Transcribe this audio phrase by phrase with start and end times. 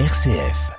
[0.00, 0.72] RCF.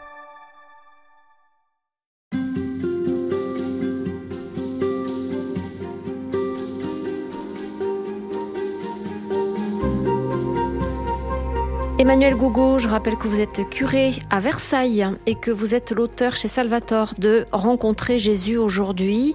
[11.98, 16.36] Emmanuel Gougo, je rappelle que vous êtes curé à Versailles et que vous êtes l'auteur
[16.36, 19.34] chez Salvatore de Rencontrer Jésus aujourd'hui.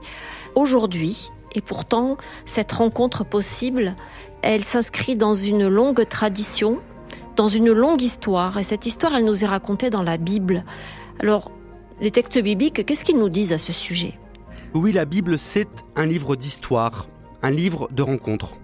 [0.55, 3.95] Aujourd'hui, et pourtant, cette rencontre possible,
[4.43, 6.81] elle s'inscrit dans une longue tradition,
[7.37, 8.59] dans une longue histoire.
[8.59, 10.65] Et cette histoire, elle nous est racontée dans la Bible.
[11.21, 11.53] Alors,
[12.01, 14.19] les textes bibliques, qu'est-ce qu'ils nous disent à ce sujet?
[14.75, 17.09] Oui, la Bible, c'est un livre d'histoire,
[17.43, 18.55] un livre de rencontres.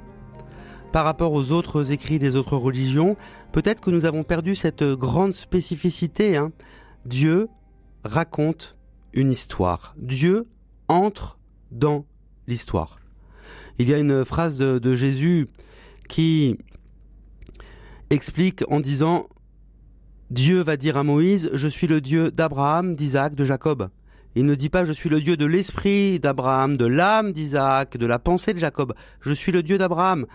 [0.92, 3.16] Par rapport aux autres écrits des autres religions,
[3.52, 6.36] peut-être que nous avons perdu cette grande spécificité.
[6.36, 6.52] Hein.
[7.04, 7.48] Dieu
[8.04, 8.76] raconte
[9.12, 9.94] une histoire.
[9.98, 10.46] Dieu
[10.88, 11.38] entre
[11.70, 12.06] dans
[12.46, 12.98] l'histoire.
[13.78, 15.48] Il y a une phrase de, de Jésus
[16.08, 16.56] qui
[18.10, 19.28] explique en disant
[20.30, 23.88] Dieu va dire à Moïse, je suis le Dieu d'Abraham, d'Isaac, de Jacob.
[24.34, 28.06] Il ne dit pas je suis le Dieu de l'esprit d'Abraham, de l'âme d'Isaac, de
[28.06, 28.92] la pensée de Jacob.
[29.20, 30.26] Je suis le Dieu d'Abraham.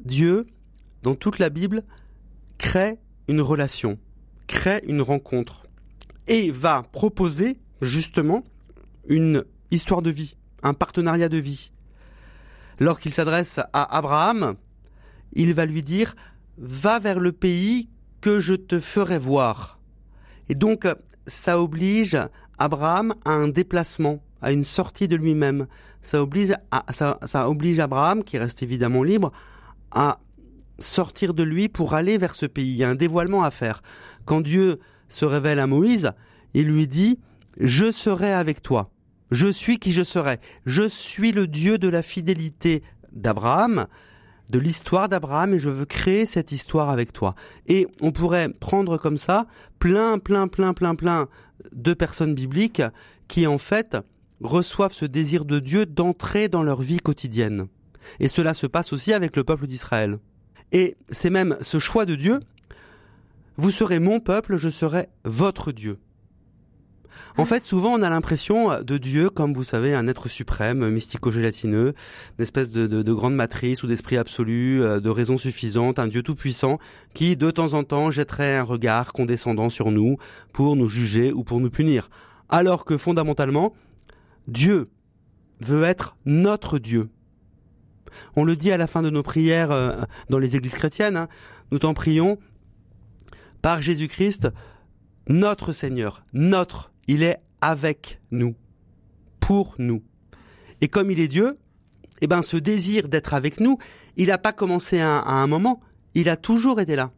[0.00, 0.46] Dieu,
[1.02, 1.82] dans toute la Bible,
[2.58, 2.98] crée
[3.28, 3.98] une relation,
[4.46, 5.66] crée une rencontre
[6.28, 8.44] et va proposer justement
[9.08, 11.72] une histoire de vie, un partenariat de vie.
[12.78, 14.54] Lorsqu'il s'adresse à Abraham,
[15.32, 16.14] il va lui dire
[16.58, 17.88] va vers le pays
[18.20, 19.78] que je te ferai voir.
[20.48, 20.86] Et donc
[21.26, 22.18] ça oblige
[22.58, 25.66] Abraham à un déplacement, à une sortie de lui-même.
[26.02, 26.54] Ça oblige,
[27.24, 29.32] ça oblige Abraham, qui reste évidemment libre,
[29.90, 30.20] à
[30.78, 32.70] sortir de lui pour aller vers ce pays.
[32.70, 33.82] Il y a un dévoilement à faire.
[34.24, 36.12] Quand Dieu se révèle à Moïse,
[36.54, 37.18] il lui dit,
[37.58, 38.90] je serai avec toi.
[39.30, 40.38] Je suis qui je serai.
[40.64, 42.82] Je suis le Dieu de la fidélité
[43.12, 43.86] d'Abraham,
[44.50, 47.34] de l'histoire d'Abraham, et je veux créer cette histoire avec toi.
[47.66, 49.46] Et on pourrait prendre comme ça
[49.78, 51.28] plein, plein, plein, plein, plein
[51.72, 52.82] de personnes bibliques
[53.28, 53.96] qui, en fait,
[54.40, 57.66] reçoivent ce désir de Dieu d'entrer dans leur vie quotidienne.
[58.20, 60.18] Et cela se passe aussi avec le peuple d'Israël.
[60.72, 62.40] Et c'est même ce choix de Dieu,
[63.56, 65.98] vous serez mon peuple, je serai votre Dieu.
[67.36, 71.94] En fait, souvent, on a l'impression de Dieu comme, vous savez, un être suprême, mystico-gélatineux,
[72.38, 76.06] une espèce de, de, de grande matrice ou d'esprit absolu, euh, de raison suffisante, un
[76.06, 76.78] Dieu tout-puissant
[77.14, 80.16] qui, de temps en temps, jetterait un regard condescendant sur nous
[80.52, 82.08] pour nous juger ou pour nous punir.
[82.48, 83.74] Alors que, fondamentalement,
[84.48, 84.88] Dieu
[85.60, 87.08] veut être notre Dieu.
[88.34, 90.00] On le dit à la fin de nos prières euh,
[90.30, 91.28] dans les églises chrétiennes, hein,
[91.70, 92.38] nous t'en prions
[93.62, 94.48] par Jésus-Christ,
[95.28, 98.54] notre Seigneur, notre, il est avec nous,
[99.40, 100.02] pour nous.
[100.80, 101.58] Et comme il est Dieu,
[102.20, 103.78] eh ben ce désir d'être avec nous,
[104.16, 105.80] il n'a pas commencé à, à un moment,
[106.14, 107.12] il a toujours été là.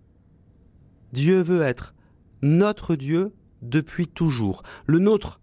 [1.13, 1.95] Dieu veut être
[2.43, 3.33] notre Dieu
[3.63, 4.63] depuis toujours.
[4.87, 5.41] Le nôtre,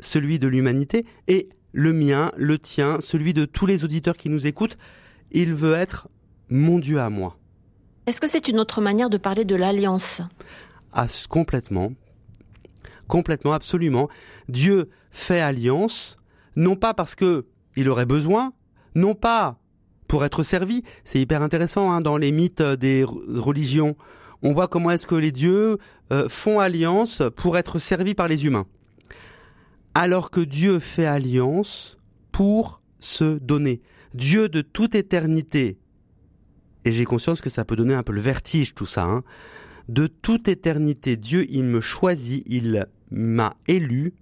[0.00, 4.46] celui de l'humanité, et le mien, le tien, celui de tous les auditeurs qui nous
[4.46, 4.78] écoutent,
[5.30, 6.08] il veut être
[6.48, 7.38] mon Dieu à moi.
[8.06, 10.20] Est-ce que c'est une autre manière de parler de l'alliance?
[10.92, 11.92] Ah, complètement.
[13.10, 14.08] Complètement, absolument.
[14.48, 16.16] Dieu fait alliance,
[16.56, 18.52] non pas parce que il aurait besoin,
[18.94, 19.58] non pas
[20.08, 20.82] pour être servi.
[21.04, 23.96] C'est hyper intéressant hein, dans les mythes des religions.
[24.42, 25.78] On voit comment est-ce que les dieux
[26.12, 28.66] euh, font alliance pour être servis par les humains
[29.94, 31.98] alors que Dieu fait alliance
[32.32, 33.80] pour se donner.
[34.14, 35.78] Dieu de toute éternité,
[36.84, 39.22] et j'ai conscience que ça peut donner un peu le vertige tout ça, hein,
[39.88, 44.12] de toute éternité, Dieu, il me choisit, il m'a élu,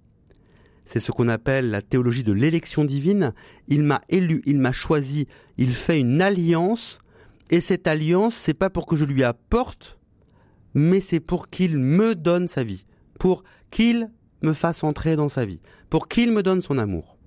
[0.85, 3.33] c'est ce qu'on appelle la théologie de l'élection divine,
[3.67, 5.27] il m'a élu, il m'a choisi,
[5.57, 6.97] il fait une alliance,
[7.51, 9.99] et cette alliance, c'est pas pour que je lui apporte,
[10.73, 12.85] mais c'est pour qu'il me donne sa vie,
[13.19, 14.09] pour qu'il
[14.41, 15.59] me fasse entrer dans sa vie,
[15.91, 17.18] pour qu'il me donne son amour.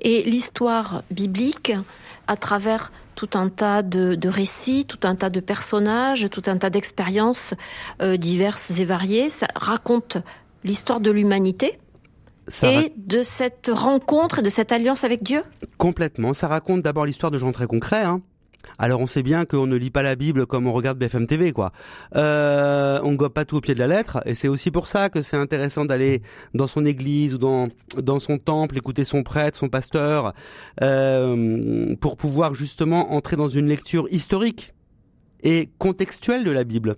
[0.00, 1.72] Et l'histoire biblique,
[2.26, 6.56] à travers tout un tas de, de, récits, tout un tas de personnages, tout un
[6.56, 7.54] tas d'expériences
[8.00, 10.18] euh, diverses et variées, ça raconte
[10.62, 11.78] l'histoire de l'humanité,
[12.46, 15.42] ça et de cette rencontre et de cette alliance avec Dieu?
[15.76, 16.32] Complètement.
[16.32, 18.04] Ça raconte d'abord l'histoire de gens très concrets.
[18.04, 18.20] Hein.
[18.78, 21.52] Alors on sait bien qu'on ne lit pas la Bible comme on regarde BFM TV,
[21.52, 21.72] quoi.
[22.16, 25.08] Euh, on gobe pas tout au pied de la lettre, et c'est aussi pour ça
[25.08, 26.22] que c'est intéressant d'aller
[26.54, 30.34] dans son église ou dans dans son temple, écouter son prêtre, son pasteur,
[30.82, 34.74] euh, pour pouvoir justement entrer dans une lecture historique
[35.42, 36.96] et contextuelle de la Bible.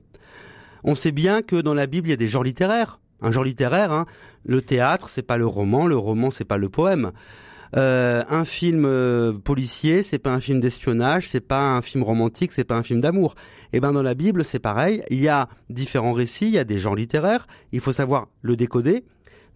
[0.84, 3.00] On sait bien que dans la Bible il y a des genres littéraires.
[3.22, 4.06] Un genre littéraire, hein,
[4.44, 7.12] le théâtre, c'est pas le roman, le roman, c'est pas le poème.
[7.76, 12.52] Euh, un film euh, policier, c'est pas un film d'espionnage, c'est pas un film romantique,
[12.52, 13.34] c'est pas un film d'amour.
[13.72, 15.02] Et eh ben dans la Bible, c'est pareil.
[15.10, 17.46] Il y a différents récits, il y a des genres littéraires.
[17.72, 19.04] Il faut savoir le décoder.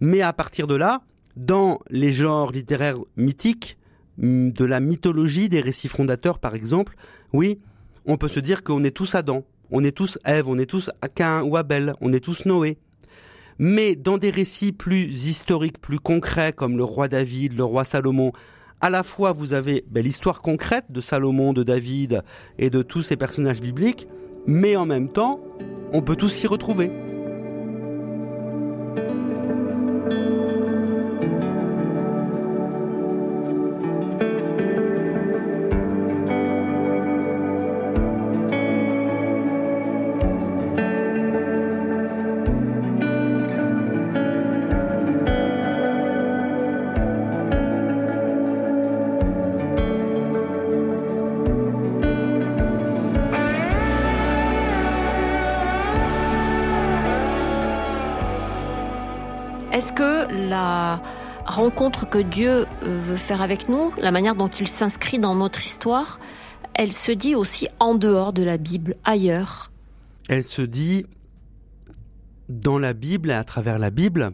[0.00, 1.02] Mais à partir de là,
[1.36, 3.76] dans les genres littéraires mythiques,
[4.18, 6.94] mm, de la mythologie, des récits fondateurs par exemple,
[7.32, 7.58] oui,
[8.06, 10.90] on peut se dire qu'on est tous Adam, on est tous Ève, on est tous
[11.16, 12.78] Cain ou Abel, on est tous Noé.
[13.58, 18.32] Mais dans des récits plus historiques, plus concrets, comme le roi David, le roi Salomon,
[18.80, 22.22] à la fois vous avez ben, l'histoire concrète de Salomon, de David
[22.58, 24.08] et de tous ces personnages bibliques,
[24.46, 25.40] mais en même temps,
[25.92, 26.90] on peut tous s'y retrouver.
[59.74, 61.02] Est-ce que la
[61.46, 65.66] rencontre que Dieu euh, veut faire avec nous, la manière dont il s'inscrit dans notre
[65.66, 66.20] histoire,
[66.74, 69.72] elle se dit aussi en dehors de la Bible, ailleurs?
[70.28, 71.06] Elle se dit
[72.48, 74.30] dans la Bible et à travers la Bible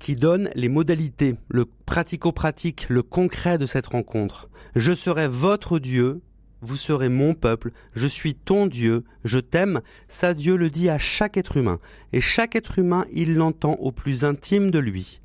[0.00, 4.48] qui donne les modalités, le pratico-pratique, le concret de cette rencontre.
[4.74, 6.22] Je serai votre Dieu
[6.60, 10.98] vous serez mon peuple, je suis ton Dieu, je t'aime, ça Dieu le dit à
[10.98, 11.78] chaque être humain.
[12.12, 15.20] Et chaque être humain, il l'entend au plus intime de lui.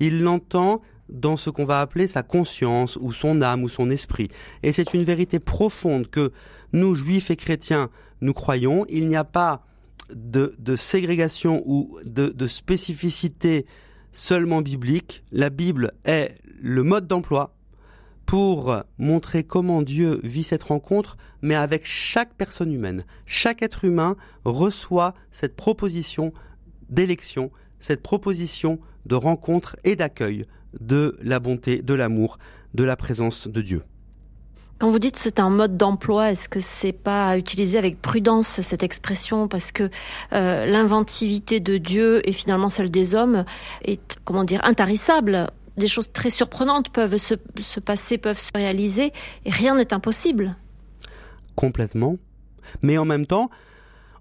[0.00, 4.28] Il l'entend dans ce qu'on va appeler sa conscience ou son âme ou son esprit.
[4.62, 6.32] Et c'est une vérité profonde que
[6.72, 8.84] nous, juifs et chrétiens, nous croyons.
[8.88, 9.64] Il n'y a pas
[10.14, 13.66] de, de ségrégation ou de, de spécificité
[14.12, 15.22] seulement biblique.
[15.32, 17.54] La Bible est le mode d'emploi
[18.28, 23.06] pour montrer comment Dieu vit cette rencontre, mais avec chaque personne humaine.
[23.24, 26.34] Chaque être humain reçoit cette proposition
[26.90, 30.44] d'élection, cette proposition de rencontre et d'accueil
[30.78, 32.38] de la bonté, de l'amour,
[32.74, 33.82] de la présence de Dieu.
[34.78, 38.60] Quand vous dites c'est un mode d'emploi, est-ce que c'est pas à utiliser avec prudence
[38.60, 39.88] cette expression parce que
[40.34, 43.44] euh, l'inventivité de Dieu et finalement celle des hommes
[43.82, 45.48] est comment dire intarissable
[45.78, 49.12] des choses très surprenantes peuvent se, passer, peuvent se réaliser,
[49.44, 50.56] et rien n'est impossible.
[51.54, 52.16] Complètement.
[52.82, 53.50] Mais en même temps,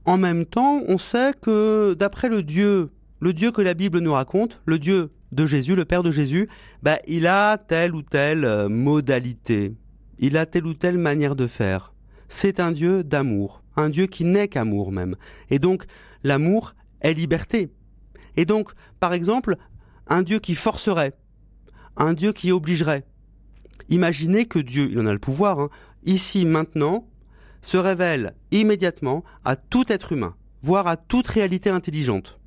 [0.06, 4.13] en même temps, on sait que d'après le Dieu, le Dieu que la Bible nous
[4.13, 6.48] raconte, le Dieu de Jésus, le Père de Jésus,
[6.81, 9.75] bah, il a telle ou telle euh, modalité.
[10.19, 11.94] Il a telle ou telle manière de faire.
[12.30, 15.15] C'est un Dieu d'amour, un Dieu qui n'est qu'amour même.
[15.50, 15.86] Et donc,
[16.24, 17.69] l'amour est liberté.
[18.36, 19.57] Et donc, par exemple,
[20.07, 21.13] un Dieu qui forcerait,
[21.98, 23.06] un Dieu qui obligerait.
[23.90, 25.70] Imaginez que Dieu, il en a le pouvoir, hein,
[26.06, 27.08] ici, maintenant,
[27.62, 32.40] se révèle immédiatement à tout être humain, voire à toute réalité intelligente.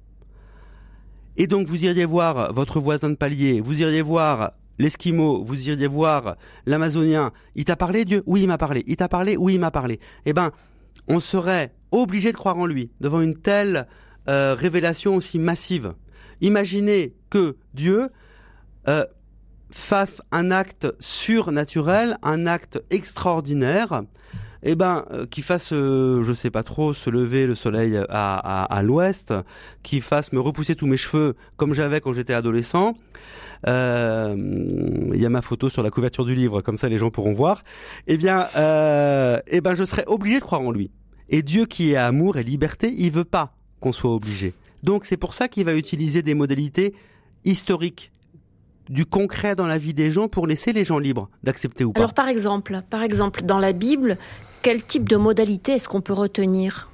[1.36, 5.86] Et donc vous iriez voir votre voisin de palier, vous iriez voir l'Esquimau, vous iriez
[5.86, 6.36] voir
[6.66, 8.22] l'Amazonien, il t'a parlé Dieu?
[8.26, 8.82] Oui, il m'a parlé.
[8.86, 9.36] Il t'a parlé?
[9.36, 10.00] Oui, il m'a parlé.
[10.26, 10.52] Eh ben,
[11.06, 13.86] on serait obligé de croire en lui devant une telle
[14.28, 15.92] euh, révélation aussi massive.
[16.40, 18.08] Imaginez que Dieu
[18.88, 19.04] euh,
[19.70, 24.02] fasse un acte surnaturel, un acte extraordinaire,
[24.62, 28.64] eh ben, euh, qui fasse, euh, je sais pas trop, se lever le soleil à,
[28.64, 29.32] à, l'ouest,
[29.82, 32.94] qui fasse me repousser tous mes cheveux comme j'avais quand j'étais adolescent.
[33.66, 34.34] Euh,
[35.14, 37.32] il y a ma photo sur la couverture du livre, comme ça les gens pourront
[37.32, 37.62] voir.
[38.06, 40.90] Eh bien, eh ben, je serais obligé de croire en lui.
[41.28, 44.52] Et Dieu qui est amour et liberté, il veut pas qu'on soit obligé.
[44.82, 46.94] Donc c'est pour ça qu'il va utiliser des modalités
[47.44, 48.12] historiques
[48.90, 52.00] du concret dans la vie des gens pour laisser les gens libres d'accepter ou pas.
[52.00, 54.18] Alors par exemple, par exemple, dans la Bible,
[54.62, 56.90] quel type de modalité est-ce qu'on peut retenir?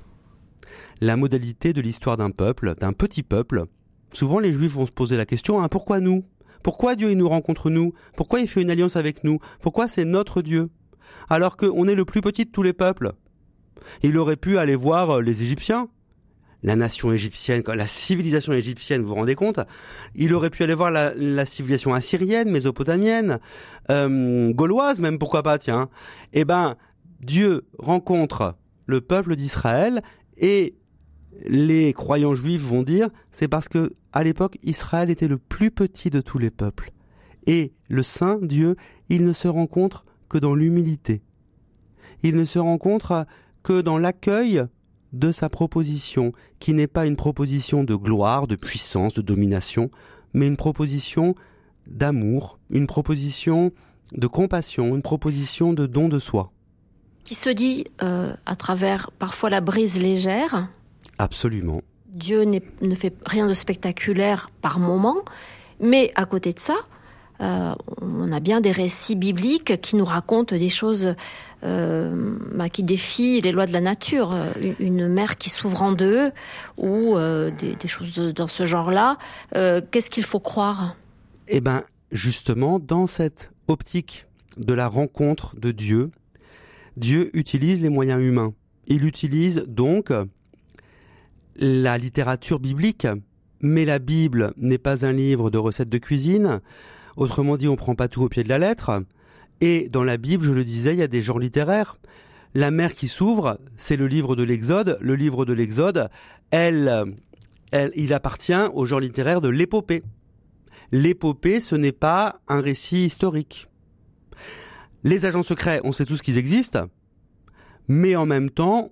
[1.00, 3.64] La modalité de l'histoire d'un peuple, d'un petit peuple.
[4.12, 6.24] Souvent les juifs vont se poser la question, hein, pourquoi nous?
[6.62, 7.92] Pourquoi Dieu il nous rencontre nous?
[8.16, 9.38] Pourquoi il fait une alliance avec nous?
[9.60, 10.68] Pourquoi c'est notre Dieu?
[11.28, 13.12] Alors qu'on est le plus petit de tous les peuples.
[14.02, 15.88] Il aurait pu aller voir les Égyptiens,
[16.62, 19.60] la nation égyptienne, la civilisation égyptienne, vous vous rendez compte
[20.14, 23.38] Il aurait pu aller voir la, civilisation assyrienne, mésopotamienne,
[23.90, 25.88] euh, gauloise même, pourquoi pas, tiens.
[26.32, 26.76] Eh ben,
[27.20, 30.02] Dieu rencontre le peuple d'Israël
[30.36, 30.74] et
[31.44, 36.08] les croyants juifs vont dire c'est parce que à l'époque Israël était le plus petit
[36.08, 36.92] de tous les peuples
[37.46, 38.76] et le saint Dieu
[39.08, 41.22] il ne se rencontre que dans l'humilité
[42.22, 43.26] il ne se rencontre
[43.62, 44.64] que dans l'accueil
[45.12, 49.90] de sa proposition, qui n'est pas une proposition de gloire, de puissance, de domination,
[50.34, 51.34] mais une proposition
[51.86, 53.72] d'amour, une proposition
[54.12, 56.52] de compassion, une proposition de don de soi.
[57.24, 60.68] Qui se dit euh, à travers parfois la brise légère.
[61.18, 61.82] Absolument.
[62.08, 65.16] Dieu ne fait rien de spectaculaire par moment,
[65.80, 66.76] mais à côté de ça,
[67.40, 71.14] euh, on a bien des récits bibliques qui nous racontent des choses
[71.64, 74.34] euh, bah, qui défient les lois de la nature.
[74.78, 76.30] Une, mer qui s'ouvre en deux
[76.76, 79.18] ou euh, des, choses dans ce genre-là.
[79.52, 80.96] Qu'est-ce qu'il faut croire?
[81.48, 84.26] Eh bien, justement, dans cette optique
[84.56, 86.10] de la rencontre de Dieu,
[86.96, 88.54] Dieu utilise les moyens humains.
[88.86, 90.10] Il utilise donc
[91.56, 93.06] la littérature biblique.
[93.62, 96.60] Mais la Bible n'est pas un livre de recettes de cuisine.
[97.16, 99.02] Autrement dit, on prend pas tout au pied de la lettre.
[99.60, 101.96] Et dans la Bible, je le disais, il y a des genres littéraires.
[102.54, 104.98] La mer qui s'ouvre, c'est le livre de l'Exode.
[105.00, 106.08] Le livre de l'Exode,
[106.50, 107.16] elle,
[107.70, 110.02] elle, il appartient au genre littéraire de l'épopée.
[110.92, 113.68] L'épopée, ce n'est pas un récit historique.
[115.02, 116.86] Les agents secrets, on sait tous qu'ils existent,
[117.88, 118.90] mais en même temps,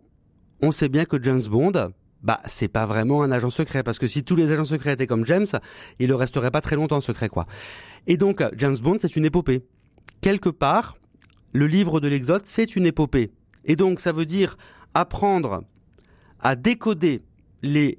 [0.63, 1.91] on sait bien que James Bond,
[2.25, 5.07] bah c'est pas vraiment un agent secret parce que si tous les agents secrets étaient
[5.07, 5.47] comme James,
[5.99, 7.47] il ne resterait pas très longtemps secret quoi.
[8.07, 9.63] Et donc James Bond c'est une épopée.
[10.21, 10.97] Quelque part,
[11.53, 13.31] le livre de l'Exode c'est une épopée.
[13.67, 14.57] Et donc ça veut dire
[14.95, 15.63] apprendre
[16.41, 17.23] à décoder
[17.63, 17.99] les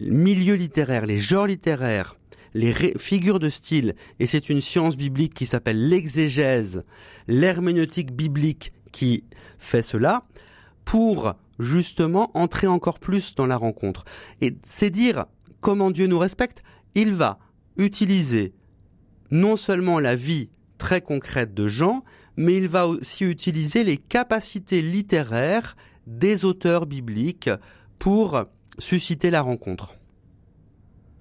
[0.00, 2.16] milieux littéraires, les genres littéraires,
[2.52, 6.84] les figures de style, et c'est une science biblique qui s'appelle l'exégèse,
[7.28, 9.24] l'herméneutique biblique qui
[9.58, 10.24] fait cela,
[10.84, 14.04] pour justement entrer encore plus dans la rencontre.
[14.40, 15.26] Et c'est dire
[15.60, 16.62] comment Dieu nous respecte.
[16.94, 17.38] Il va
[17.76, 18.54] utiliser
[19.30, 22.04] non seulement la vie très concrète de Jean,
[22.36, 27.50] mais il va aussi utiliser les capacités littéraires des auteurs bibliques
[27.98, 28.44] pour
[28.78, 29.94] susciter la rencontre.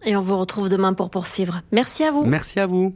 [0.05, 1.61] Et on vous retrouve demain pour poursuivre.
[1.71, 2.25] Merci à vous.
[2.25, 2.95] Merci à vous.